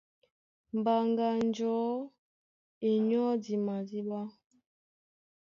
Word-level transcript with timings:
Mbaŋga 0.77 1.27
njɔ̌ 1.45 1.79
e 2.87 2.89
nyɔ́di 3.07 3.55
madíɓá. 3.65 4.21